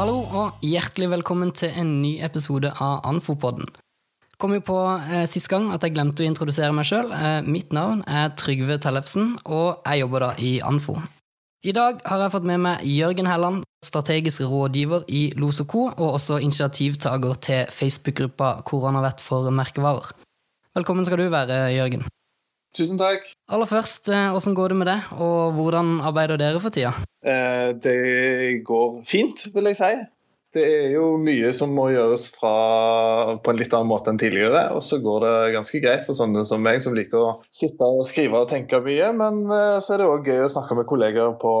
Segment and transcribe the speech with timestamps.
[0.00, 3.66] Hallo og hjertelig velkommen til en ny episode av Anfopodden.
[4.40, 7.10] Kom jo på eh, sist gang at jeg glemte å introdusere meg sjøl.
[7.12, 10.94] Eh, mitt navn er Trygve Tellefsen, og jeg jobber da i Anfo.
[11.68, 16.14] I dag har jeg fått med meg Jørgen Helland, strategisk rådgiver i Los Co., og
[16.14, 20.14] også initiativtaker til Facebook-gruppa Koronavett for merkevarer.
[20.80, 22.08] Velkommen skal du være, Jørgen.
[22.76, 23.26] Tusen takk.
[23.50, 26.92] Aller først, hvordan åssen går det med deg, og hvordan arbeider dere for tida?
[27.26, 29.92] Eh, det går fint, vil jeg si.
[30.54, 32.52] Det er jo mye som må gjøres fra,
[33.38, 34.64] på en litt annen måte enn tidligere.
[34.74, 38.02] Og så går det ganske greit for sånne som meg, som liker å sitte og
[38.06, 39.12] skrive og tenke mye.
[39.18, 41.54] Men eh, så er det òg gøy å snakke med kolleger på,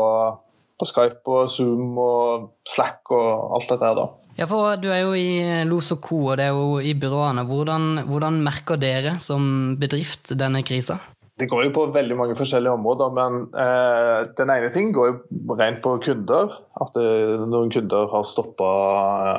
[0.78, 4.08] på Skype og Zoom og Slack og alt dette her, da.
[4.40, 7.42] Ja, for Du er jo i Los og Co, og det er jo i byråene.
[7.44, 10.96] Hvordan, hvordan merker dere som bedrift denne krisa?
[11.40, 15.56] Det går jo på veldig mange forskjellige områder, men eh, den ene ting går jo
[15.56, 16.52] rent på kunder.
[16.80, 17.06] At det,
[17.48, 18.68] noen kunder har stoppa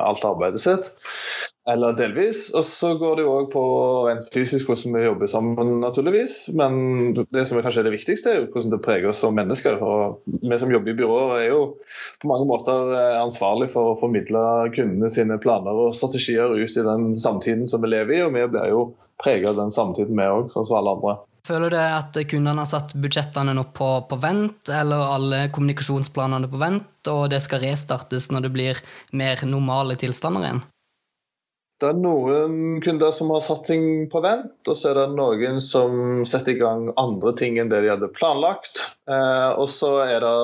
[0.08, 0.88] alt arbeidet sitt,
[1.70, 2.48] eller delvis.
[2.58, 3.62] Og så går det jo òg på
[4.08, 6.36] rent fysisk hvordan vi jobber sammen, naturligvis.
[6.58, 9.78] Men det som er kanskje det viktigste, er jo hvordan det preger oss som mennesker.
[9.78, 11.64] Og vi som jobber i byråer er jo
[12.18, 14.42] på mange måter eh, ansvarlig for å formidle
[14.74, 18.48] kundene sine planer og strategier ut i den samtiden som vi lever i, og vi
[18.50, 18.86] blir jo
[19.22, 21.20] preget av den samtiden vi òg, sånn som alle andre.
[21.46, 26.60] Føler du at kundene har satt budsjettene nå på, på vent, eller alle kommunikasjonsplanene på
[26.60, 28.82] vent, og det skal restartes når det blir
[29.18, 30.62] mer normale tilstander igjen?
[31.82, 35.58] Det er noen kunder som har satt ting på vent, og så er det noen
[35.58, 38.84] som setter i gang andre ting enn det de hadde planlagt.
[39.10, 40.36] Eh, og så er det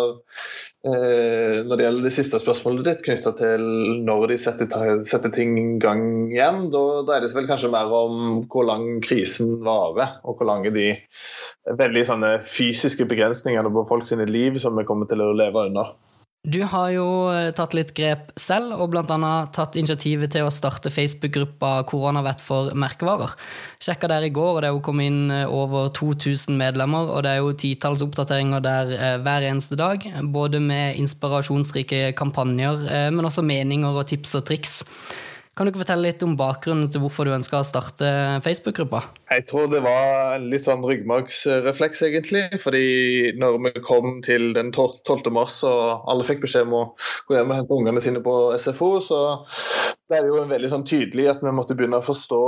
[0.86, 3.64] Når det gjelder det siste spørsmålet ditt knytta til
[4.06, 7.90] når de setter, setter ting i gang igjen, da dreier det seg vel kanskje mer
[7.98, 10.92] om hvor lang krisen varer, og hvor lange de
[11.80, 15.96] veldig sånne fysiske begrensningene på folk sine liv som vi kommer til å leve under.
[16.48, 19.32] Du har jo eh, tatt litt grep selv, og bl.a.
[19.52, 23.34] tatt initiativet til å starte Facebook-gruppa Koronavett for merkevarer.
[23.82, 27.26] Sjekka der i går, og det er jo kommet inn eh, over 2000 medlemmer, og
[27.26, 30.06] det er jo titalls oppdateringer der eh, hver eneste dag.
[30.32, 34.78] Både med inspirasjonsrike kampanjer, men også meninger og tips og triks.
[35.58, 38.06] Kan du ikke fortelle litt om bakgrunnen til hvorfor du ønska å starte
[38.44, 39.00] Facebook-gruppa?
[39.34, 42.44] Jeg tror det var litt sånn ryggmargsrefleks, egentlig.
[42.62, 45.32] Fordi når vi kom til den 12.
[45.34, 46.84] mars og alle fikk beskjed om å
[47.26, 49.20] gå hjem og hente ungene sine på SFO, så
[50.06, 52.42] ble det jo veldig sånn tydelig at vi måtte begynne å forstå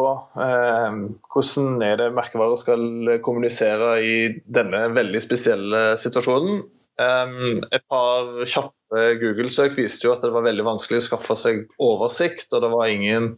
[0.46, 1.00] eh,
[1.34, 4.14] hvordan er det merkevarer skal kommunisere i
[4.46, 6.62] denne veldig spesielle situasjonen.
[7.00, 11.62] Um, et par kjappe Google-søk viste jo at det var veldig vanskelig å skaffe seg
[11.80, 13.30] oversikt, og det var ingen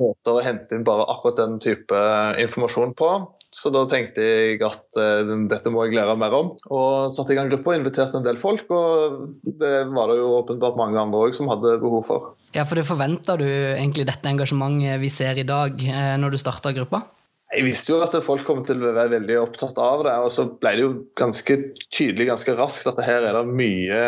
[0.00, 2.00] måter å hente inn bare akkurat den type
[2.42, 3.10] informasjon på.
[3.54, 7.38] Så da tenkte jeg at uh, dette må jeg lære mer om, og satte i
[7.38, 8.66] gang gruppa og inviterte en del folk.
[8.68, 9.30] Og
[9.62, 12.32] det var det jo åpenbart mange andre òg som hadde behov for.
[12.56, 16.40] Ja, for det forventa du egentlig dette engasjementet vi ser i dag, eh, når du
[16.40, 17.04] starta gruppa?
[17.48, 20.44] Jeg visste jo at folk kom til å være veldig opptatt av det, og så
[20.60, 21.54] ble det jo ganske
[21.94, 24.02] tydelig ganske raskt at her er det mye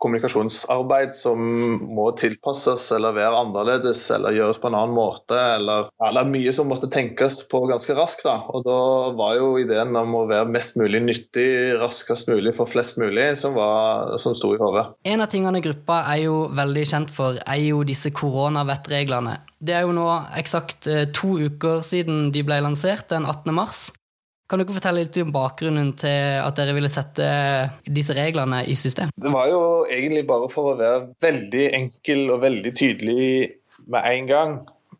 [0.00, 1.42] kommunikasjonsarbeid som
[1.90, 5.34] må tilpasses eller være annerledes eller gjøres på en annen måte.
[5.34, 8.22] Eller, eller mye som måtte tenkes på ganske raskt.
[8.28, 8.38] Da.
[8.54, 8.78] Og da
[9.18, 11.48] var jo ideen om å være mest mulig nyttig
[11.82, 14.86] raskest mulig for flest mulig som, var, som sto i hodet.
[15.10, 19.40] En av tingene gruppa er jo veldig kjent for, er jo disse koronavettreglene.
[19.60, 20.06] Det er jo nå
[20.40, 23.52] eksakt eh, to uker siden de ble lansert, den 18.
[23.56, 23.88] mars.
[24.50, 27.26] Kan du ikke fortelle litt om bakgrunnen til at dere ville sette
[27.86, 29.12] disse reglene i system?
[29.14, 33.26] Det var jo egentlig bare for å være veldig enkel og veldig tydelig
[33.86, 34.56] med en gang.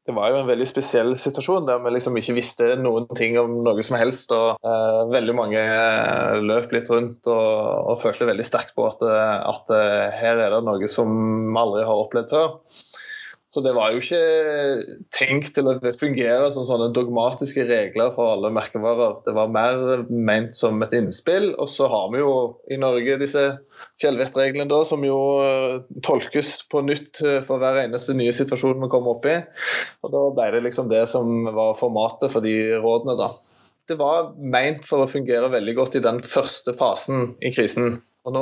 [0.06, 3.58] Det var jo en veldig spesiell situasjon der vi liksom ikke visste noen ting om
[3.67, 4.32] noe som helst.
[4.35, 7.50] og uh, Veldig mange eh, løp litt rundt og,
[7.93, 11.12] og følte veldig sterkt på at, eh, at uh, her er det noe som
[11.50, 12.56] vi aldri har opplevd før.
[13.50, 18.52] Så det var jo ikke tenkt til å fungere som sånne dogmatiske regler for alle
[18.55, 19.17] merkevarer.
[19.25, 21.49] Det var mer ment som et innspill.
[21.58, 22.31] Og så har vi jo
[22.70, 23.43] i Norge disse
[23.99, 28.91] fjellvettreglene da, som jo eh, tolkes på nytt eh, for hver eneste nye situasjon vi
[28.93, 29.41] kommer opp i.
[30.06, 33.32] Og da ble det liksom det som var formatet for de rådene, da.
[33.91, 37.99] det var meint for å fungere veldig godt i den første fasen i krisen.
[38.28, 38.40] Og Nå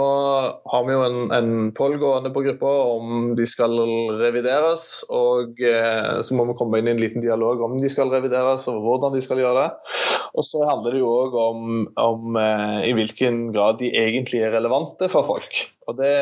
[0.72, 3.76] har vi jo en, en pågående på gruppa om de skal
[4.19, 5.04] revideres.
[5.14, 8.66] Og eh, så må vi komme inn i en liten dialog om de skal revideres
[8.72, 9.94] og hvordan de skal gjøre det.
[10.34, 14.56] Og så handler det jo òg om, om eh, i hvilken grad de egentlig er
[14.58, 15.62] relevante for folk.
[15.88, 16.12] Og det,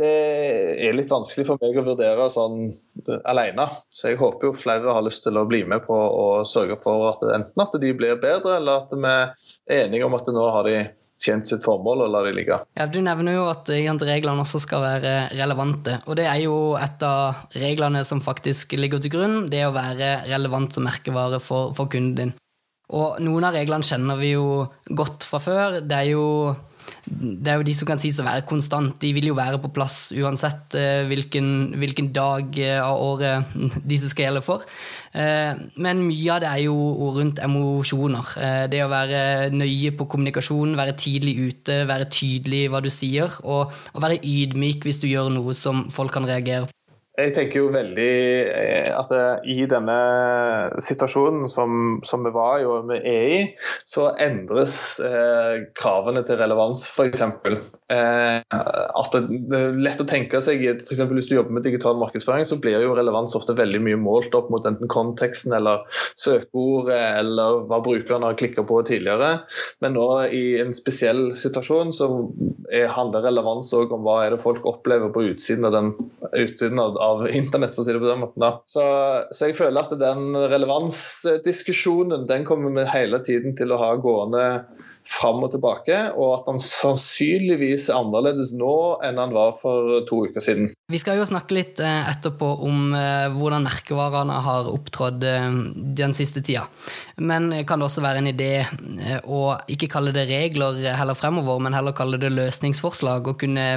[0.00, 0.12] det,
[0.88, 2.72] er litt vanskelig for meg å vurdere sånn
[3.28, 3.68] alene.
[3.92, 7.12] Så jeg håper jo flere har lyst til å bli med på å sørge for
[7.12, 10.66] at enten at de blir bedre, eller at vi er enige om at nå har
[10.66, 10.78] de
[11.22, 12.58] tjent sitt formål og la de ligge.
[12.76, 16.00] Ja, Du nevner jo at reglene også skal være relevante.
[16.06, 20.28] Og det er jo et av reglene som faktisk ligger til grunn, det å være
[20.28, 22.34] relevant som merkevare for, for kunden din.
[22.94, 25.80] Og noen av reglene kjenner vi jo godt fra før.
[25.82, 26.26] Det er jo
[27.06, 28.96] det er jo de som kan sies å være konstant.
[29.02, 31.48] De vil jo være på plass uansett eh, hvilken,
[31.78, 33.56] hvilken, dag eh, av året
[33.90, 34.66] disse skal gjelde for.
[35.14, 35.52] Eh,
[35.82, 36.76] men mye av det er jo
[37.16, 38.32] rundt emosjoner.
[38.72, 39.20] Det å være
[39.54, 44.22] nøye på kommunikasjon, være tidlig ute, være tydelig i hva du sier, og, og være
[44.26, 46.75] ydmyk hvis du gjør noe som folk kan reagere på.
[47.16, 48.12] Jeg tenker jo veldig
[48.52, 49.12] eh, at
[49.48, 49.96] i denne
[50.84, 53.38] situasjonen som, som vi var i og med er i,
[53.88, 57.24] så endres eh, kravene til relevans, f.eks.
[57.92, 59.20] Eh, at det
[59.54, 61.02] er lett å tenke seg f.eks.
[61.06, 64.48] Hvis du jobber med digital markedsføring, så blir jo relevans ofte veldig mye målt opp
[64.50, 65.84] mot enten konteksten eller
[66.18, 69.44] søkeordet eller hva brukeren har klikka på tidligere.
[69.84, 72.10] Men nå i en spesiell situasjon så
[72.72, 75.94] er, handler relevans òg om hva er det folk opplever på utsiden av den
[76.34, 78.44] utsiden av av internett, for å si det på den måten.
[78.70, 78.82] Så,
[79.30, 84.46] så jeg føler at den relevansdiskusjonen den kommer vi hele tiden til å ha gående
[85.06, 88.74] fram og tilbake, og at han sannsynligvis er annerledes nå
[89.06, 90.72] enn han var for to uker siden.
[90.90, 95.48] Vi skal jo snakke litt eh, etterpå om eh, hvordan merkevarene har opptrådt eh,
[95.98, 96.66] den siste tida.
[97.22, 98.50] Men kan det også være en idé
[99.24, 103.68] å ikke kalle det regler heller fremover, men heller kalle det løsningsforslag, og kunne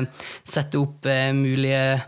[0.44, 2.02] sette opp mulige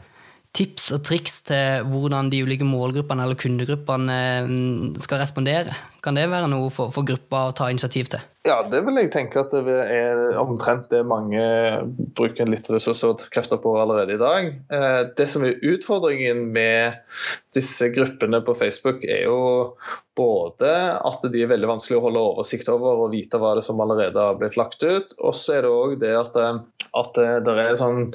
[0.56, 4.18] tips og triks til hvordan de ulike målgruppene eller kundegruppene
[4.48, 5.78] mm, skal respondere?
[6.02, 8.24] Kan det være noe for, for gruppa å ta initiativ til?
[8.48, 11.44] Ja, det vil jeg tenke at det er omtrent det mange
[12.18, 14.48] bruker litt ressurser og krefter på allerede i dag.
[14.74, 16.98] Eh, det som er utfordringen med
[17.54, 19.78] disse gruppene på Facebook, er jo
[20.18, 23.70] både at de er veldig vanskelig å holde oversikt over og vite hva det er
[23.70, 26.64] som allerede har blitt lagt ut, og så er det òg det at eh,
[26.98, 28.10] at det, det er sånn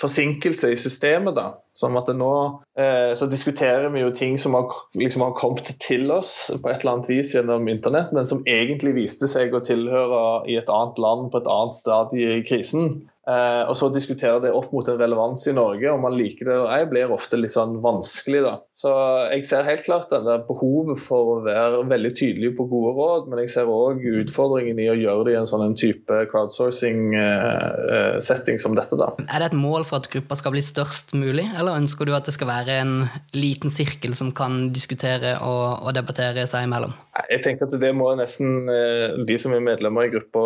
[0.00, 1.36] forsinkelse i systemet.
[1.36, 2.32] da, Sånn at nå
[2.80, 6.82] eh, så diskuterer vi jo ting som har, liksom har, kommet til oss på et
[6.82, 11.00] eller annet vis gjennom internett, men som egentlig viste seg å tilhøre i et annet
[11.02, 13.02] land på et annet stadie i krisen.
[13.22, 16.56] Eh, og så diskutere det opp mot en relevans i Norge, om man liker det
[16.56, 18.40] eller ei, blir ofte litt sånn vanskelig.
[18.42, 18.56] da.
[18.74, 18.90] Så
[19.30, 23.38] jeg ser helt klart denne behovet for å være veldig tydelig på gode råd, men
[23.44, 28.58] jeg ser òg utfordringen i å gjøre det i en sånn en type crowdsourcing-setting eh,
[28.58, 28.96] eh som dette.
[28.98, 29.14] da.
[29.28, 32.26] Er det et mål for at gruppa skal bli størst mulig, eller ønsker du at
[32.26, 33.06] det skal være en
[33.38, 36.90] liten sirkel som kan diskutere og, og debattere seg imellom?
[37.30, 40.42] Jeg tenker at det må nesten eh, de som er medlemmer i gruppa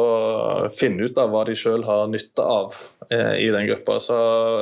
[0.76, 2.76] finne ut av hva de sjøl har nytte av av
[3.10, 3.98] eh, i den gruppa.
[4.02, 4.16] Så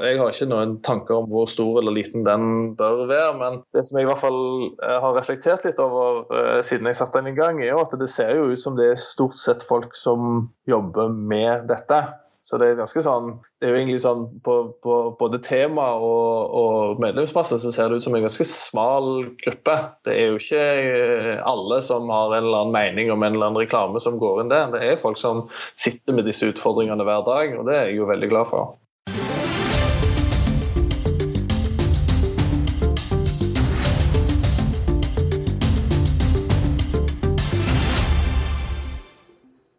[0.04, 3.32] jeg har ikke noen tanker om hvor stor eller liten den bør være.
[3.40, 4.40] Men det som jeg i hvert fall
[4.70, 7.96] eh, har reflektert litt over eh, siden jeg satte den i gang, er jo at
[8.00, 12.04] det ser jo ut som det er stort sett folk som jobber med dette.
[12.44, 14.54] Så det er ganske sånn Det er jo egentlig sånn på,
[14.84, 19.06] på både tema og, og medlemsplasser så ser det ut som en ganske smal
[19.40, 19.76] gruppe.
[20.04, 23.48] Det er jo ikke eh, alle som har en eller annen mening om en eller
[23.48, 24.68] annen reklame som går inn der.
[24.74, 25.46] Det er folk som
[25.80, 28.76] sitter med disse utfordringene hver dag, og det er jeg jo veldig glad for.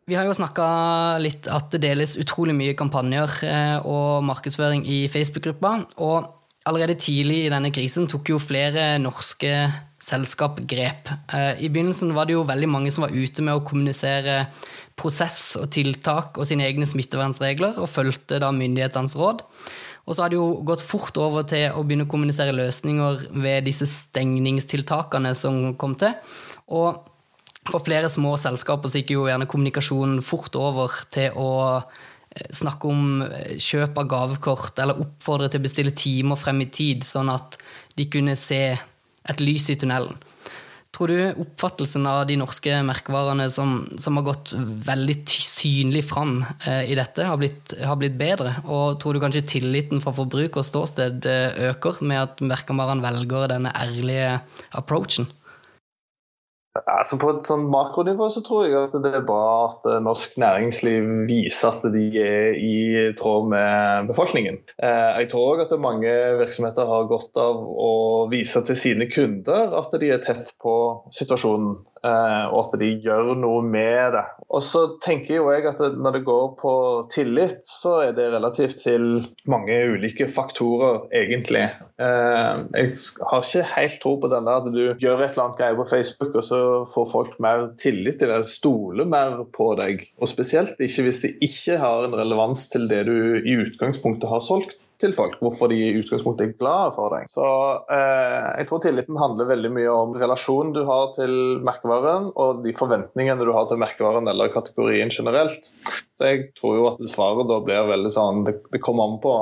[0.06, 0.66] Vi har jo snakka
[1.18, 5.72] litt at det deles utrolig mye kampanjer eh, og markedsføring i Facebook-gruppa.
[6.06, 6.28] Og
[6.70, 9.50] allerede tidlig i denne krisen tok jo flere norske
[10.06, 11.10] selskap grep.
[11.34, 14.44] Eh, I begynnelsen var det jo veldig mange som var ute med å kommunisere
[14.94, 19.42] prosess og tiltak og sine egne smittevernregler, og fulgte da myndighetenes råd.
[20.06, 23.66] Og så har det jo gått fort over til å begynne å kommunisere løsninger ved
[23.66, 26.14] disse stengningstiltakene som kom til.
[26.70, 27.02] Og
[27.70, 32.92] for flere små selskaper så gikk jo gjerne kommunikasjonen fort over til å eh, snakke
[32.92, 37.34] om eh, kjøp av gavekort eller oppfordre til å bestille timer frem i tid, sånn
[37.34, 37.58] at
[37.98, 40.18] de kunne se et lys i tunnelen.
[40.96, 46.86] Tror du oppfattelsen av de norske merkevarene som, som har gått veldig synlig fram eh,
[46.88, 48.54] i dette, har blitt, har blitt, bedre?
[48.64, 53.52] Og tror du kanskje tilliten fra forbruk og ståsted eh, øker med at merkevarene velger
[53.52, 54.38] denne ærlige
[54.80, 55.28] approachen?
[56.84, 60.36] Altså På et sånn makronivå så tror jeg at det er bra at eh, norsk
[60.42, 62.76] næringsliv viser at de er i
[63.16, 64.60] tråd med befolkningen.
[64.84, 67.94] Eh, jeg tror òg at mange virksomheter har godt av å
[68.32, 70.76] vise til sine kunder at de er tett på
[71.16, 71.78] situasjonen.
[72.06, 74.24] Eh, og at de gjør noe med det.
[74.54, 76.74] Og så tenker jo jeg at når det går på
[77.12, 79.08] tillit, så er det relativt til
[79.50, 81.66] mange ulike faktorer, egentlig.
[81.98, 82.92] Eh, jeg
[83.32, 85.90] har ikke helt tro på den der at du gjør et eller annet greie på
[85.90, 86.62] Facebook, og så
[86.94, 90.06] får folk mer tillit til deg, stoler mer på deg.
[90.22, 94.44] Og spesielt ikke hvis det ikke har en relevans til det du i utgangspunktet har
[94.46, 97.28] solgt til folk, hvorfor de i utgangspunktet er glad for deg.
[97.32, 97.46] Så
[97.92, 101.36] eh, jeg tror tilliten handler veldig mye om relasjonen du har til
[101.66, 105.70] merkevaren, og de forventningene du har til merkevaren eller kategorien generelt.
[106.16, 109.36] Så jeg tror jo at svaret da blir veldig sånn Det, det kommer an på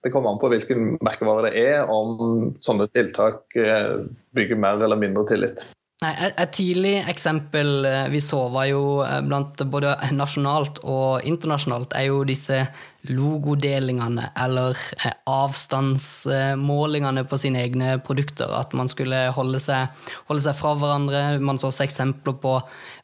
[0.00, 4.00] det kommer an på hvilken merkevare det er, om sånne tiltak eh,
[4.36, 5.66] bygger mer eller mindre tillit.
[6.00, 11.92] Nei, et tidlig eksempel eh, vi så var jo eh, blant både nasjonalt og internasjonalt,
[11.92, 12.62] er jo disse
[13.10, 18.48] logodelingene eller eh, avstandsmålingene på sine egne produkter.
[18.48, 19.92] At man skulle holde seg,
[20.32, 21.22] holde seg fra hverandre.
[21.44, 22.56] Man så også eksempler på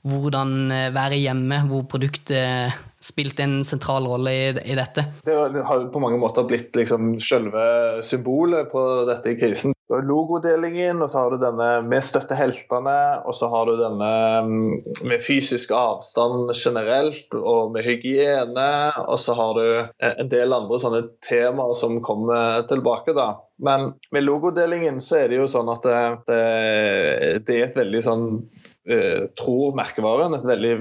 [0.08, 0.56] hvordan
[0.96, 2.72] være hjemme, hvor produktet
[3.04, 5.04] spilte en sentral rolle i, i dette.
[5.28, 5.36] Det
[5.68, 9.75] har på mange måter blitt liksom selve symbolet på dette i krisen.
[9.86, 13.76] Du har logodelingen, og så har du denne med støtte heltene, og så har du
[13.78, 14.08] denne
[14.42, 14.72] mm,
[15.06, 18.70] med fysisk avstand generelt, og med hygiene,
[19.06, 19.66] og så har du
[20.08, 23.14] en del andre sånne temaer som kommer tilbake.
[23.14, 23.36] da.
[23.62, 26.42] Men med logodelingen så er det jo sånn at det, det,
[27.46, 28.26] det er et veldig sånn
[28.90, 30.74] uh, tror merkevaren, et veldig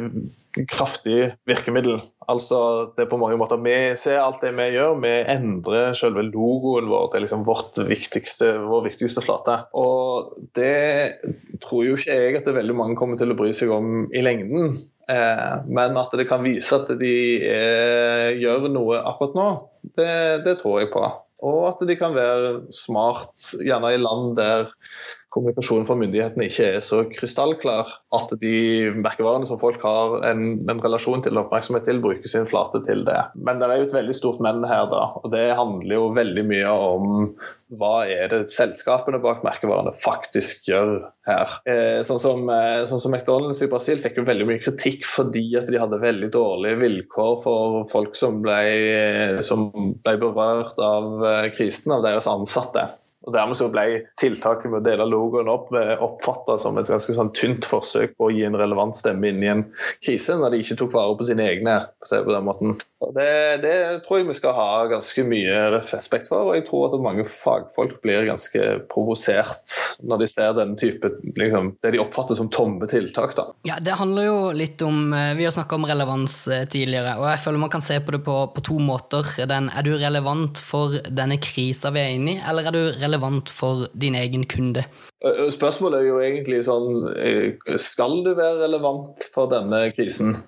[0.72, 2.00] kraftig virkemiddel.
[2.32, 2.60] Altså,
[2.96, 6.90] det er på mange måter Vi ser alt det vi gjør, vi endrer selve logoen
[6.90, 9.60] vår til liksom vårt viktigste, vår viktigste flate.
[9.78, 11.22] Og det
[11.64, 14.08] tror jo ikke jeg at det er veldig mange kommer til å bry seg om
[14.10, 14.80] i lengden.
[15.12, 17.16] Eh, men at det kan vise at de
[17.46, 19.50] eh, gjør noe akkurat nå,
[19.98, 20.10] det,
[20.48, 21.06] det tror jeg på.
[21.46, 24.72] Og at de kan være smart, gjerne i land der
[25.36, 30.82] kommunikasjonen fra myndighetene ikke er så krystallklar at de merkevarene som folk har en, en
[30.84, 33.20] relasjon til og oppmerksomhet til, bruker sin flate til det.
[33.36, 35.04] Men det er jo et veldig stort men her, da.
[35.22, 37.12] Og det handler jo veldig mye om
[37.76, 41.56] hva er det selskapene bak merkevarene faktisk gjør her.
[41.68, 45.48] Eh, sånn, som, eh, sånn, som, McDonald's i Brasil fikk jo veldig mye kritikk fordi
[45.60, 49.72] at de hadde veldig dårlige vilkår for folk som ble, som
[50.06, 52.88] ble berørt av eh, krisen, av deres ansatte.
[53.26, 53.86] Og Dermed så ble
[54.22, 58.30] tiltaket med å dele logoen opp eh, oppfatta som et ganske sånn tynt forsøk på
[58.30, 59.64] å gi en relevant stemme inn i en
[60.06, 61.80] krise, når de ikke tok vare på sine egne.
[62.06, 62.78] på den måten.
[63.16, 67.04] Det, det, tror jeg vi skal ha ganske mye respekt for, og jeg tror at
[67.04, 72.50] mange fagfolk blir ganske provosert når de ser denne type liksom, det de oppfatter som
[72.54, 73.36] tomme tiltak.
[73.38, 73.50] Da.
[73.68, 77.30] Ja, Det handler jo litt om eh, Vi har snakka om relevans eh, tidligere, og
[77.30, 79.28] jeg føler man kan se på det på, på to måter.
[79.50, 83.26] Den, er du relevant for denne krisa vi er inne i, eller er du relevant
[83.26, 84.84] relevant for din egen kunde?
[85.52, 87.08] Spørsmålet er jo egentlig sånn
[87.82, 90.44] Skal du være relevant for denne krisen?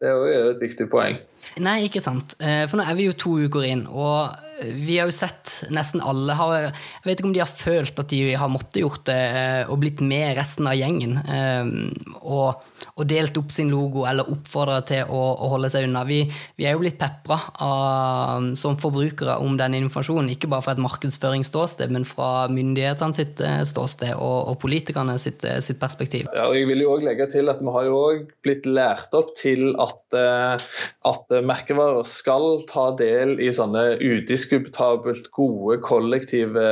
[0.00, 1.18] Det er jo et viktig poeng.
[1.60, 2.36] Nei, ikke sant.
[2.38, 4.30] For nå er vi jo to uker inn, og
[4.60, 8.12] vi har jo sett nesten alle har, Jeg vet ikke om de har følt at
[8.12, 9.22] de har måttet gjort det
[9.72, 11.16] og blitt med resten av gjengen.
[12.20, 12.60] Og
[13.00, 16.02] og delt opp sin logo eller oppfordra til å, å, holde seg unna.
[16.08, 16.20] Vi,
[16.60, 17.38] vi er jo blitt pepra
[18.58, 23.62] som forbrukere om den informasjonen, ikke bare fra et markedsføringsståsted, men fra myndighetene sitt eh,
[23.68, 26.28] ståsted og, og politikerne sitt, eh, sitt, perspektiv.
[26.36, 29.14] Ja, og jeg vil jo også legge til at Vi har jo også blitt lært
[29.16, 30.68] opp til at, eh,
[31.30, 36.64] at merkevarer skal ta del i sånne udiskutabelt gode kollektive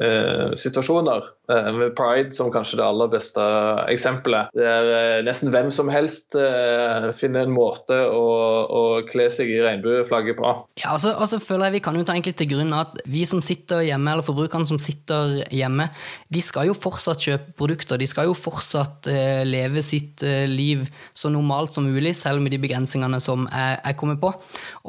[0.00, 1.26] eh, situasjoner.
[1.48, 3.44] Eh, med Pride som kanskje det aller beste
[3.88, 4.50] eksempelet.
[4.52, 8.24] Der eh, nesten hvem som helst eh, finner en måte å,
[8.68, 10.50] å kle seg i regnbueflagget på.
[10.82, 13.00] Ja, og så altså, altså, føler jeg Vi kan jo ta egentlig til grunn at
[13.08, 15.88] vi som sitter hjemme, eller forbrukerne som sitter hjemme,
[16.28, 18.00] de skal jo fortsatt kjøpe produkter.
[18.00, 19.08] De skal jo fortsatt
[19.48, 20.84] leve sitt liv
[21.16, 24.34] så normalt som mulig, selv med de begrensningene som jeg, jeg kommer på.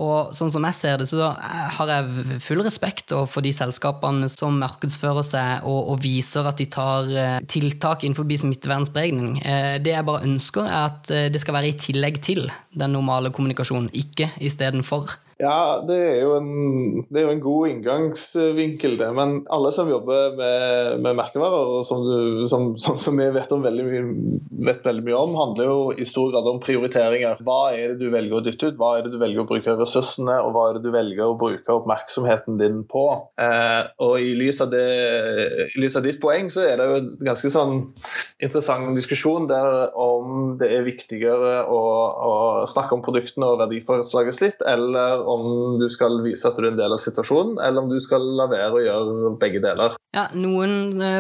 [0.02, 4.60] Og sånn som jeg ser det, så har jeg full respekt for de selskapene som
[4.60, 9.40] markedsfører seg og, og viser at de tar eh, tiltak innenfor smittevernspregning.
[9.42, 12.96] Eh, det jeg bare ønsker, er at eh, det skal være i tillegg til den
[12.96, 15.16] normale kommunikasjonen, ikke istedenfor.
[15.40, 19.08] Ja, det er, en, det er jo en god inngangsvinkel, det.
[19.16, 23.86] Men alle som jobber med, med merkevarer, som, du, som, som, som vi vet, veldig
[23.88, 24.02] mye,
[24.68, 27.40] vet, veldig mye, om, handler jo i stor grad om prioriteringer.
[27.48, 29.78] Hva er det du velger å dytte ut, hva er det du velger å bruke
[29.80, 33.06] ressursene, og hva er det du velger å bruke oppmerksomheten din på.
[33.40, 34.84] Eh, og i lys, det,
[35.70, 37.78] i lys, av ditt poeng, så er det jo en ganske sånn
[38.44, 41.82] interessant diskusjon der om det er viktigere å,
[42.28, 42.36] å
[42.68, 46.80] snakke om produktene og verdiforslaget slitt, eller om du skal vise at du er en
[46.80, 49.96] del av situasjonen, eller om du skal la være å gjøre begge deler.
[50.16, 51.20] Ja, Noen eh,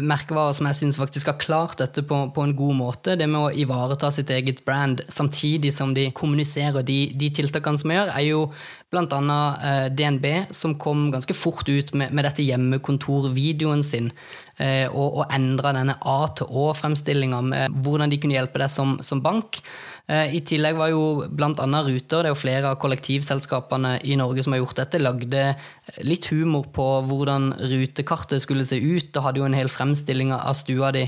[0.00, 3.40] merkevarer som jeg syns faktisk har klart dette på, på, en god måte, det med
[3.40, 8.14] å ivareta sitt eget brand samtidig som de kommuniserer de, de tiltakene som vi gjør,
[8.16, 8.46] er jo
[8.90, 9.40] bl.a.
[9.70, 10.26] Eh, DNB,
[10.56, 14.08] som kom ganske fort ut med, med dette hjemmekontorvideoen sin
[14.60, 19.62] og, og endra denne A-til-Å-fremstillinga med hvordan de kunne hjelpe deg som, som bank.
[20.10, 21.52] Eh, I tillegg var jo bl.a.
[21.54, 25.44] Ruter, det er jo flere av kollektivselskapene i Norge som har gjort dette, lagde
[26.06, 30.56] litt humor på hvordan rutekartet skulle se ut, og hadde jo en hel fremstilling av
[30.58, 31.06] stua di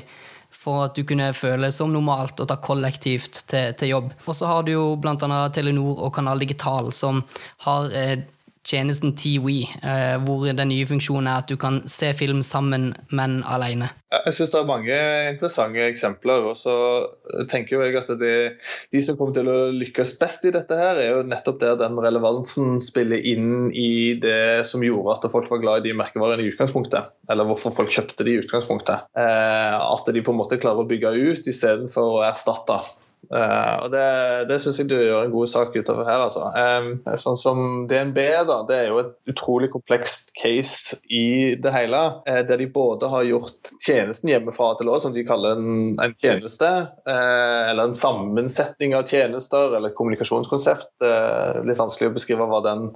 [0.52, 4.12] for at du kunne føle som normalt å ta kollektivt til, til jobb.
[4.28, 5.16] Og så har du jo bl.a.
[5.54, 7.24] Telenor og Kanal Digital, som
[7.64, 8.20] har eh,
[8.66, 13.40] tjenesten TWE, eh, hvor den nye funksjonen er at du kan se film sammen, men
[13.48, 13.90] alene.
[14.12, 14.96] Jeg synes det er mange
[15.30, 16.46] interessante eksempler.
[16.50, 16.74] og så
[17.48, 18.52] tenker jeg at de,
[18.92, 21.98] De som kommer til å lykkes best i dette, her, er jo nettopp der den
[21.98, 26.52] relevansen spiller inn i det som gjorde at folk var glad i de merkevarene i
[26.52, 27.14] utgangspunktet.
[27.32, 29.08] Eller hvorfor folk kjøpte de i utgangspunktet.
[29.16, 32.82] Eh, at de på en måte klarer å bygge ut istedenfor å erstatte.
[33.30, 34.06] Uh, og Det,
[34.50, 36.24] det syns jeg du gjør en god sak utover her.
[36.26, 36.48] altså.
[36.52, 37.60] Um, sånn som
[37.90, 42.00] DNB, da, det er jo et utrolig komplekst case i det hele.
[42.26, 46.16] Uh, der de både har gjort tjenesten hjemmefra til lås, som de kaller en, en
[46.20, 46.70] tjeneste,
[47.08, 50.90] uh, eller en sammensetning av tjenester, eller et kommunikasjonskonsept.
[51.66, 52.88] litt vanskelig å beskrive hva den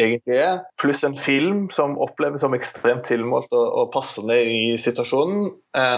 [0.00, 0.58] egentlig er.
[0.80, 5.52] Pluss en film som oppleves som ekstremt tilmålt og, og passende i situasjonen.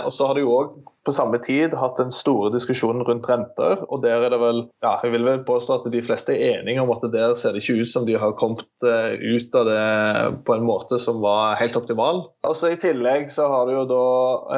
[0.05, 3.85] og så har de jo òg på samme tid hatt den store diskusjonen rundt renter.
[3.89, 6.83] og der er det vel, ja, Jeg vil vel påstå at de fleste er enige
[6.83, 9.85] om at der ser det ikke ut som de har kommet eh, ut av det
[10.47, 12.25] på en måte som var helt optimal.
[12.49, 14.07] Og så I tillegg så har du jo da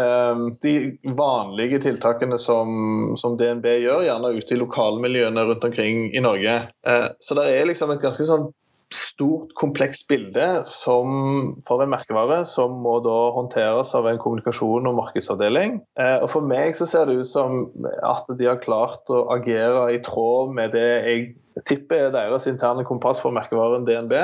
[0.00, 0.74] eh, de
[1.18, 6.60] vanlige tiltakene som, som, DNB gjør, gjerne ute i lokalmiljøene rundt omkring i Norge.
[6.86, 8.48] Eh, så det er liksom et ganske sånn
[8.94, 14.96] stort, komplekst bilde som, for en merkevare som må da håndteres av en kommunikasjon og
[15.00, 15.80] markedsavdeling.
[16.00, 17.66] Eh, og For meg så ser det ut som
[18.06, 21.26] at de har klart å agere i tråd med det jeg
[21.68, 24.14] tipper er deres interne kompass for merkevaren DNB,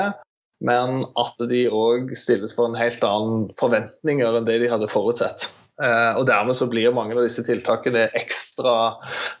[0.65, 5.49] men at de òg stilles for en helt annen forventninger enn det de hadde forutsett.
[5.81, 8.95] Uh, og Dermed så blir mange av disse tiltakene ekstra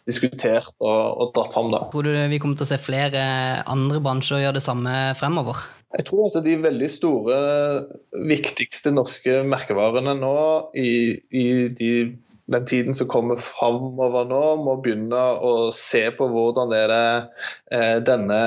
[0.09, 1.71] diskutert og, og dratt fram.
[1.71, 1.85] Da.
[1.93, 3.23] Tror du vi kommer til å se flere
[3.71, 5.63] andre bransjer gjøre det samme fremover?
[5.95, 7.35] Jeg tror at de veldig store,
[8.27, 10.37] viktigste norske merkevarene nå
[10.75, 10.91] i,
[11.31, 11.91] i de
[12.45, 17.07] den tiden som kommer framover nå, må begynne å se på hvordan er det
[17.73, 18.39] eh, denne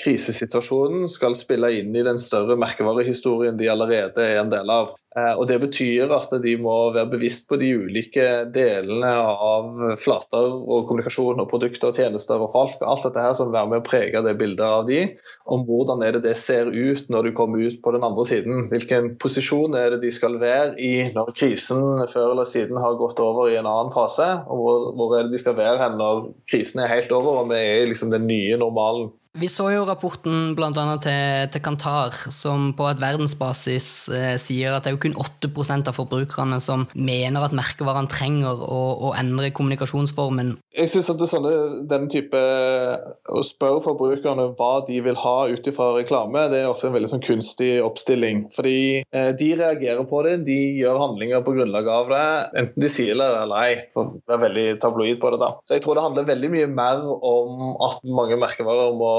[0.00, 4.96] krisesituasjonen skal spille inn i den større merkevarehistorien de allerede er en del av.
[5.16, 10.58] Eh, og Det betyr at de må være bevisst på de ulike delene av flater
[10.60, 12.76] og kommunikasjon og produkter og tjenester og folk.
[12.84, 15.00] Alt dette her som være med å prege det bildet av de,
[15.48, 18.66] om hvordan er det det ser ut når du kommer ut på den andre siden.
[18.72, 23.20] Hvilken posisjon er det de skal være i når krisen før eller siden har gått
[23.22, 24.28] over i en annen fase.
[24.44, 27.62] og Hvor, hvor er det de skal være når krisen er helt over og vi
[27.62, 29.14] er i liksom den nye normalen.
[29.36, 30.70] Vi så jo rapporten bl.a.
[30.72, 35.90] Til, til Kantar, som på et verdensbasis eh, sier at det er jo kun 8%
[35.90, 40.54] av forbrukerne som mener at merkevarene trenger å, å, endre kommunikasjonsformen.
[40.76, 41.52] Jeg synes at det er sånne,
[41.88, 46.88] den type Å spørre forbrukerne hva de vil ha ut ifra reklame, det er ofte
[46.88, 48.46] en veldig sånn kunstig oppstilling.
[48.56, 52.24] Fordi eh, de reagerer på det, de gjør handlinger på grunnlag av det,
[52.62, 53.76] enten de sier det eller ei.
[53.92, 55.52] For det er veldig tabloid på det da.
[55.68, 59.12] Så jeg tror det handler veldig mye mer om at mange merkevarer må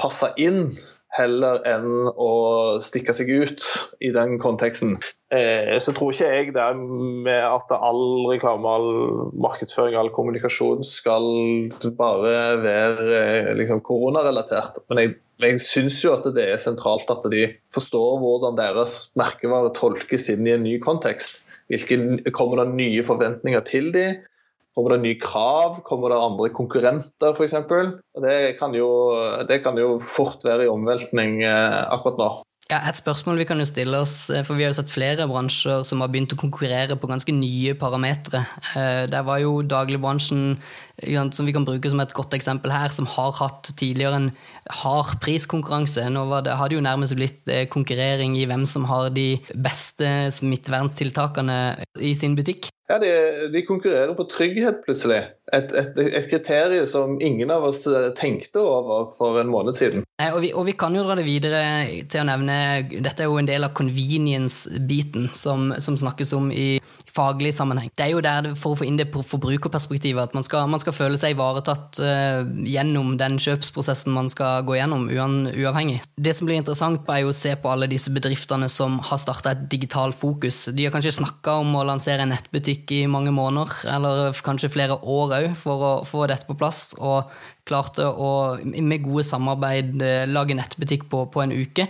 [0.00, 0.72] passe inn
[1.12, 2.30] heller enn å
[2.84, 3.64] stikke seg ut
[4.04, 4.96] i den konteksten.
[5.32, 11.28] Eh, så tror ikke jeg det med at all reklame, all markedsføring, all kommunikasjon skal
[11.98, 14.80] bare være eh, liksom, koronarelatert.
[14.88, 19.72] Men jeg, jeg syns jo at det er sentralt at de forstår hvordan deres merkevare
[19.76, 21.42] tolkes inn i en ny kontekst.
[21.72, 21.96] Hvilke,
[22.36, 24.20] kommer det nye forventninger til dem?
[24.76, 25.82] Kommer det nye krav?
[25.84, 27.58] Kommer det andre konkurrenter, f.eks.?
[28.24, 28.36] Det,
[29.50, 32.30] det kan jo fort være i omveltning eh, akkurat nå.
[32.70, 35.26] Ja, et spørsmål vi kan jo stille oss, eh, for vi har jo sett flere
[35.28, 38.46] bransjer som har begynt å konkurrere på ganske nye parametere.
[38.78, 40.56] Eh, der var jo dagligbransjen
[41.32, 44.30] som vi kan bruke som et godt eksempel her, som har hatt tidligere en
[44.82, 46.04] hard priskonkurranse.
[46.12, 50.30] Nå det, har det jo nærmest blitt eh, konkurrering i hvem som har de beste
[50.38, 51.58] smitteverntiltakene
[52.00, 52.70] i sin butikk.
[52.90, 55.22] Ja, de, de konkurrerer på trygghet, plutselig.
[55.52, 60.04] Et, et, et kriterium som ingen av oss eh, tenkte over for en måned siden.
[60.22, 61.62] Og vi, og vi, kan jo dra det videre
[62.10, 62.56] til å nevne
[62.92, 66.76] Dette er jo en del av convenience-biten som, som, snakkes om i
[67.12, 67.90] faglig sammenheng.
[67.96, 70.96] Det er jo der for å få inn det forbrukerperspektivet at man skal, man skal
[70.96, 76.00] føle seg ivaretatt uh, gjennom den kjøpsprosessen man skal gå gjennom, uavhengig.
[76.16, 79.52] Det som blir interessant, er jo å se på alle disse bedriftene som har starta
[79.52, 80.64] et digitalt fokus.
[80.72, 84.98] De har kanskje snakka om å lansere en nettbutikk i mange måneder, eller kanskje flere
[85.02, 86.92] år òg, for å få dette på plass.
[86.98, 87.30] og
[87.68, 91.86] klarte å, med gode samarbeid, eh, lage nettbutikk på, på en uke.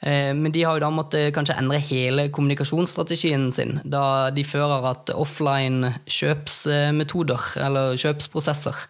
[0.00, 4.76] Eh, men de har jo da måttet kanskje endre hele kommunikasjonsstrategien sin, da de før
[4.76, 8.86] har hatt offline kjøpsmetoder, eller kjøpsprosesser.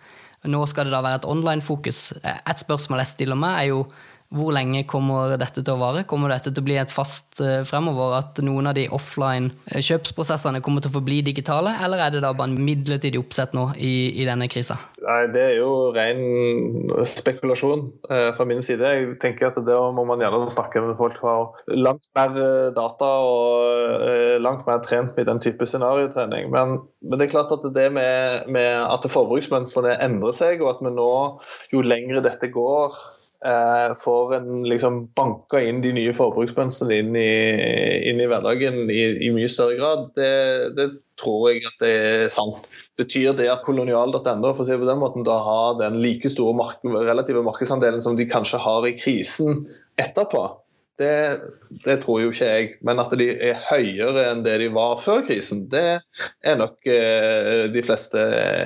[0.49, 2.03] Nå skal det da være et online-fokus.
[2.23, 3.81] Et spørsmål jeg stiller meg, er jo
[4.29, 6.03] hvor lenge kommer dette til å vare?
[6.09, 8.19] Kommer dette til å bli et fast uh, fremover?
[8.19, 12.35] At noen av de offline kjøpsprosessene kommer til å forbli digitale, eller er det da
[12.37, 14.77] bare en midlertidig oppsett nå i, i denne krisa?
[15.09, 16.19] Nei, Det er jo ren
[17.07, 18.85] spekulasjon eh, fra min side.
[18.85, 22.37] Jeg tenker at det må man gjerne snakke med folk som langt mer
[22.77, 24.05] data og
[24.45, 26.51] langt mer trent med den type scenariotrening.
[26.53, 30.85] Men, men, det er klart at det med, med at forbruksmønstrene endrer seg, og at
[30.85, 31.13] vi nå,
[31.73, 33.01] jo lengre dette går
[33.45, 39.31] eh, får en liksom banka inn de nye forbruksmønstrene inn inn i hverdagen i, i,
[39.35, 40.33] mye større grad, det,
[40.79, 42.69] det, tror jeg at det er sant.
[42.99, 46.55] Betyr det at kolonial.no for å si på den måten, da har den like store
[46.59, 49.67] mark relative markedsandelen som de kanskje har i krisen
[49.99, 50.47] etterpå?
[50.99, 51.39] Det,
[51.85, 52.71] det, tror jo ikke jeg.
[52.87, 56.01] Men at de er høyere enn det de var før krisen, det
[56.43, 58.23] er nok eh, de fleste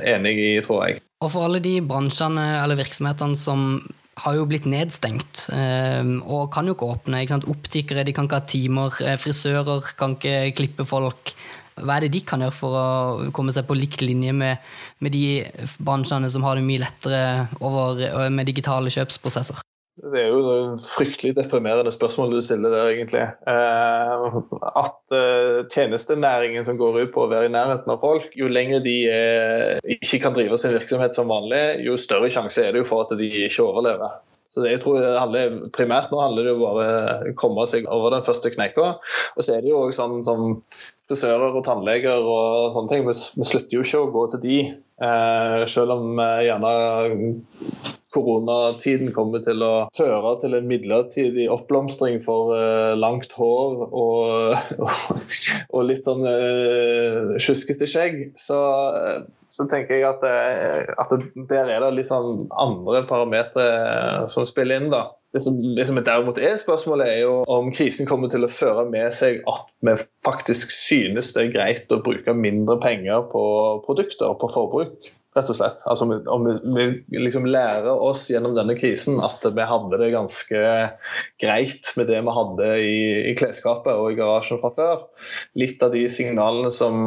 [0.09, 1.03] enig i, tror jeg.
[1.23, 3.77] Og for alle de bransjene eller virksomhetene som
[4.21, 7.23] har jo blitt nedstengt eh, og kan jo ikke åpne.
[7.25, 11.35] Ikke Optikere de kan ikke ha timer, eh, frisører kan ikke klippe folk.
[11.81, 14.61] Hva er det de kan gjøre for å komme seg på lik linje med,
[15.01, 15.41] med de
[15.81, 17.23] bransjene som har det mye lettere
[17.65, 19.65] over, med digitale kjøpsprosesser?
[20.01, 23.27] Det er jo et fryktelig deprimerende spørsmål du stiller der, egentlig.
[23.45, 24.23] Eh,
[24.81, 28.81] at eh, tjenestenæringen som går ut på å være i nærheten av folk, jo lenger
[28.87, 32.89] de eh, ikke kan drive sin virksomhet som vanlig, jo større sjanse er det jo
[32.89, 34.17] for at de ikke overlever.
[34.49, 37.85] Så det, jeg tror handler, Primært nå handler det jo bare om å komme seg
[37.93, 38.95] over den første kneika.
[39.37, 40.61] Og så er det jo også sånn som
[41.09, 43.09] frisører og tannleger og sånne ting.
[43.09, 44.59] Vi, slutter jo ikke å gå til de,
[45.73, 46.77] selv om gjerne
[48.13, 55.23] koronatiden kommer til å føre til en midlertidig oppblomstring for uh, langt hår og, og,
[55.75, 58.61] og litt sånn uh, sjuskete skjegg, så,
[58.93, 60.25] uh, så, tenker jeg at,
[61.01, 61.17] at
[61.51, 64.93] der er det litt sånn andre parametere som spiller inn.
[64.93, 65.09] da.
[65.33, 68.85] Det som, det som derimot er spørsmålet, er jo om krisen kommer til å føre
[68.93, 69.97] med seg at vi
[70.27, 73.45] faktisk synes det er greit å bruke mindre penger på
[73.87, 75.83] produkter, på forbruk rett og slett.
[75.89, 80.63] Altså, om vi, liksom lærer oss gjennom denne krisen at vi hadde det ganske
[81.41, 82.99] greit med det vi hadde i,
[83.31, 85.07] i klesskapet og i garasjen fra før.
[85.59, 86.99] Litt av de signalene som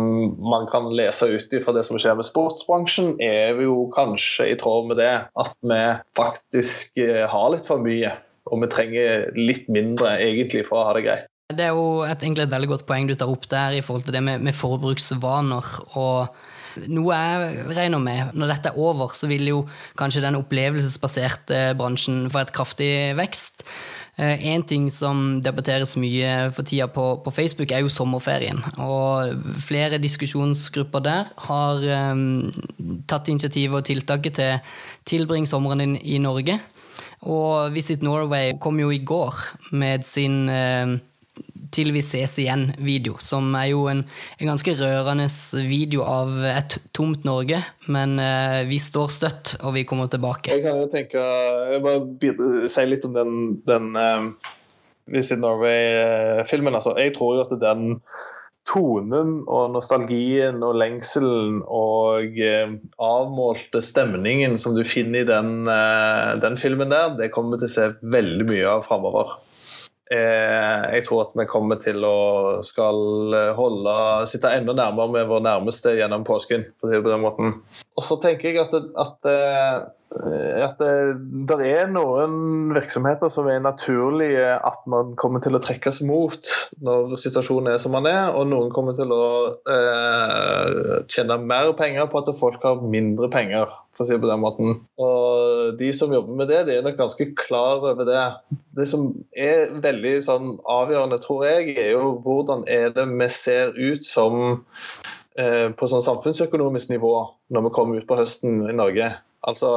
[0.42, 4.90] man kan lese ut fra det som skjer med sportsbransjen, er jo kanskje i tråd
[4.90, 5.84] med det at vi
[6.18, 8.16] faktisk eh, har litt for mye.
[8.54, 11.30] Og vi trenger litt mindre egentlig for å ha det greit.
[11.54, 14.08] Det er jo et, egentlig et veldig godt poeng du tar opp der i forhold
[14.08, 15.74] til det med, med forbruksvaner.
[15.94, 16.54] og
[16.92, 19.66] noe jeg regner med, når dette er over, så vil jo
[20.00, 23.66] kanskje den opplevelsesbaserte bransjen få et kraftig vekst.
[24.16, 28.62] En eh, ting som debatteres mye for tida på, på, Facebook, er jo sommerferien.
[28.80, 31.84] Og flere diskusjonsgrupper der har
[32.14, 32.48] um,
[33.12, 34.72] tatt initiativet og tiltaket til
[35.12, 36.62] tilbring sommeren din i Norge.
[37.28, 39.36] Og Visit Norway kom jo i går
[39.76, 40.96] med sin uh,
[41.76, 44.04] til vi ses igjen-video, som er jo en,
[44.38, 45.28] en, ganske rørende
[45.68, 47.60] video av et tomt Norge.
[47.92, 50.54] Men eh, vi står støtt, og vi kommer tilbake.
[50.56, 51.26] Jeg kan jo tenke
[51.74, 54.54] Jeg bare si litt om den, den uh,
[55.12, 56.78] Visit Norway-filmen.
[56.78, 58.00] Altså, jeg tror jo at den
[58.66, 66.32] tonen og nostalgien og lengselen og eh, avmålte stemningen som du finner i den, eh,
[66.42, 69.36] den filmen der, det kommer vi til å se veldig mye av framover.
[70.14, 72.18] Eh, jeg tror at vi kommer til å
[72.66, 73.96] skal holde,
[74.30, 76.68] sitte enda nærmere med vår nærmeste gjennom påsken.
[76.80, 77.56] for å si det på den måten.
[77.96, 84.50] Og så tenker jeg at, at, eh, at det, er noen virksomheter som er naturlige
[84.58, 86.52] at man kommer til å trekkes mot
[86.84, 89.30] når situasjonen er som den er, og noen kommer til å
[89.72, 94.32] eh, tjene mer penger på at folk har mindre penger, for å si det på
[94.34, 94.78] den måten.
[95.00, 98.26] Og de som jobber med det, de er nok ganske klar over det.
[98.76, 103.72] Det som er veldig sånn avgjørende, tror jeg, er jo hvordan er det vi ser
[103.80, 104.58] ut som
[105.36, 107.12] på sånn samfunnsøkonomisk nivå
[107.52, 109.10] når vi kommer ut på høsten i Norge.
[109.46, 109.72] Altså,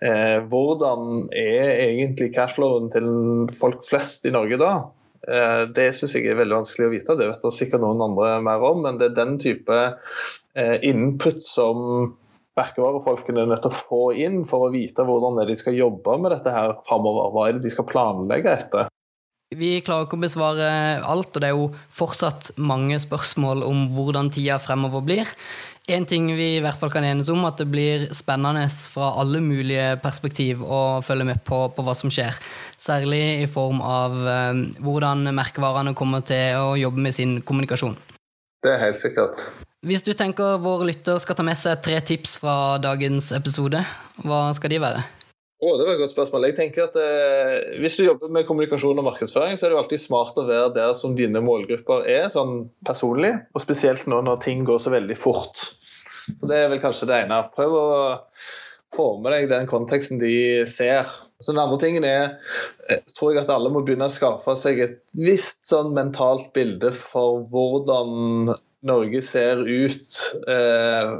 [0.00, 3.08] eh, Hvordan er egentlig cashflowen til
[3.58, 4.72] folk flest i Norge da?
[5.28, 8.38] Eh, det syns jeg er veldig vanskelig å vite, det vet det sikkert noen andre
[8.44, 8.82] mer om.
[8.86, 12.14] Men det er den type eh, input som
[12.58, 16.36] merkevarefolkene er nødt til å få inn for å vite hvordan de skal jobbe med
[16.36, 17.32] dette her framover.
[17.34, 18.93] Hva er det de skal planlegge etter?
[19.52, 20.68] Vi klarer ikke å besvare
[21.04, 25.30] alt, og det er jo fortsatt mange spørsmål om hvordan tida fremover blir.
[25.84, 29.42] En ting vi i hvert fall kan enes om, at det blir spennende fra alle
[29.44, 32.38] mulige perspektiv å følge med på, på hva som skjer.
[32.80, 37.98] Særlig i form av eh, hvordan merkevarene kommer til å jobbe med sin kommunikasjon.
[38.64, 39.44] Det er helt sikkert.
[39.84, 43.84] Hvis du tenker vår lytter skal ta med seg tre tips fra dagens episode,
[44.24, 45.04] hva skal de være?
[45.64, 46.44] Å, det var et godt spørsmål.
[46.50, 49.82] Jeg tenker at eh, Hvis du jobber med kommunikasjon og markedsføring, så er det jo
[49.84, 53.32] alltid smart å være der som dine målgrupper er, sånn personlig.
[53.56, 55.62] Og spesielt nå når ting går så veldig fort.
[56.26, 57.40] Så Det er vel kanskje det ene.
[57.56, 57.86] Prøv å
[58.94, 61.08] med deg den konteksten de ser.
[61.42, 62.36] Så Den andre tingen er
[62.88, 66.92] eh, tror jeg at alle må begynne å skaffe seg et visst sånn mentalt bilde
[66.94, 68.52] for hvordan
[68.84, 70.12] Norge ser ut
[70.46, 71.16] eh,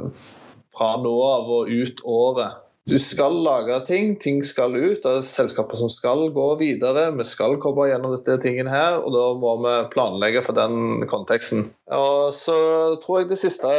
[0.75, 2.61] fra nå av og ut året.
[2.85, 4.99] Du skal lage ting, ting skal ut.
[5.01, 7.07] Det er selskaper som skal gå videre.
[7.17, 11.71] Vi skal komme gjennom dette tingen her, og da må vi planlegge for den konteksten.
[11.89, 12.57] Og så
[13.01, 13.71] tror jeg det siste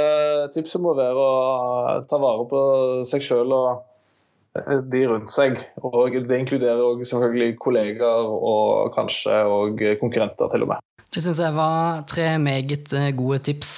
[0.57, 2.65] tipset må være å ta vare på
[3.07, 3.87] seg sjøl og
[4.91, 5.63] de rundt seg.
[5.87, 10.83] Og det inkluderer òg selvfølgelig kollegaer og kanskje òg konkurrenter, til og med.
[11.15, 13.71] Det syns jeg var tre meget eh, gode tips.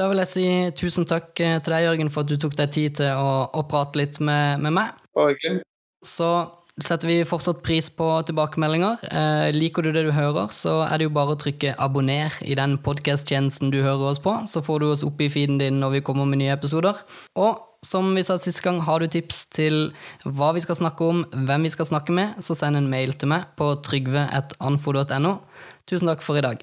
[0.00, 0.46] Da vil jeg si
[0.78, 3.64] tusen takk eh, til deg, Jørgen, for at du tok deg tid til å, å
[3.68, 4.98] prate litt med, med meg.
[5.12, 5.60] Okay.
[6.06, 6.28] Så
[6.80, 9.02] setter vi fortsatt pris på tilbakemeldinger.
[9.12, 12.56] Eh, liker du det du hører, så er det jo bare å trykke 'abonner' i
[12.56, 15.98] den podkast-tjenesten du hører oss på, så får du oss opp i feeden din når
[15.98, 16.96] vi kommer med nye episoder.
[17.36, 19.92] Og som vi sa sist gang, har du tips til
[20.24, 23.28] hva vi skal snakke om, hvem vi skal snakke med, så send en mail til
[23.34, 25.38] meg på trygve.anfo.no.
[25.90, 26.62] Tusen takk for i dag.